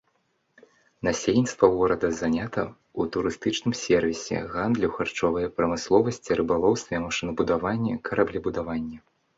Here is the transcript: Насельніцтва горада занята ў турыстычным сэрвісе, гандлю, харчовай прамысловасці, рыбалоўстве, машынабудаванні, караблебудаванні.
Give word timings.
Насельніцтва 1.07 1.67
горада 1.73 2.09
занята 2.21 2.63
ў 2.65 3.01
турыстычным 3.17 3.73
сэрвісе, 3.83 4.37
гандлю, 4.55 4.87
харчовай 4.97 5.45
прамысловасці, 5.61 6.31
рыбалоўстве, 6.43 6.95
машынабудаванні, 7.07 7.93
караблебудаванні. 8.09 8.97